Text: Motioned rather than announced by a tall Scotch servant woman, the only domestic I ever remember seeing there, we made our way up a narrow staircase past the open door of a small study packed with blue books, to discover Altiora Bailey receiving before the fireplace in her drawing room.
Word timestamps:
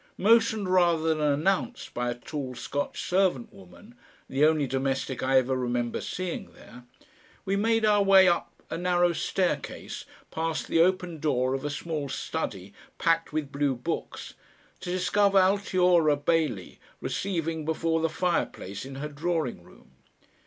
Motioned 0.17 0.67
rather 0.67 1.13
than 1.13 1.21
announced 1.21 1.93
by 1.93 2.09
a 2.09 2.15
tall 2.15 2.55
Scotch 2.55 2.99
servant 3.03 3.53
woman, 3.53 3.93
the 4.27 4.43
only 4.43 4.65
domestic 4.65 5.21
I 5.21 5.37
ever 5.37 5.55
remember 5.55 6.01
seeing 6.01 6.53
there, 6.53 6.85
we 7.45 7.55
made 7.55 7.85
our 7.85 8.01
way 8.01 8.27
up 8.27 8.51
a 8.71 8.79
narrow 8.79 9.13
staircase 9.13 10.05
past 10.31 10.67
the 10.67 10.81
open 10.81 11.19
door 11.19 11.53
of 11.53 11.63
a 11.63 11.69
small 11.69 12.09
study 12.09 12.73
packed 12.97 13.31
with 13.31 13.51
blue 13.51 13.75
books, 13.75 14.33
to 14.79 14.89
discover 14.89 15.37
Altiora 15.37 16.15
Bailey 16.15 16.79
receiving 16.99 17.63
before 17.63 18.01
the 18.01 18.09
fireplace 18.09 18.85
in 18.85 18.95
her 18.95 19.07
drawing 19.07 19.61
room. 19.61 19.91